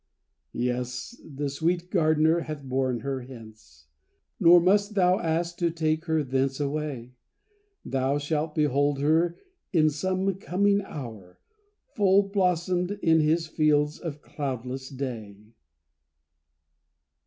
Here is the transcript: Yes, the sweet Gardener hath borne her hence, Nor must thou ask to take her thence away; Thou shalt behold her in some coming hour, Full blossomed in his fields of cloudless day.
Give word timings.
Yes, 0.55 1.15
the 1.23 1.47
sweet 1.47 1.91
Gardener 1.91 2.39
hath 2.39 2.63
borne 2.63 3.01
her 3.01 3.21
hence, 3.21 3.85
Nor 4.39 4.59
must 4.59 4.95
thou 4.95 5.19
ask 5.19 5.57
to 5.59 5.69
take 5.69 6.05
her 6.05 6.23
thence 6.23 6.59
away; 6.59 7.13
Thou 7.85 8.17
shalt 8.17 8.55
behold 8.55 8.97
her 8.97 9.37
in 9.71 9.91
some 9.91 10.33
coming 10.39 10.81
hour, 10.81 11.37
Full 11.93 12.23
blossomed 12.23 12.93
in 13.03 13.19
his 13.19 13.45
fields 13.45 13.99
of 13.99 14.23
cloudless 14.23 14.89
day. 14.89 15.37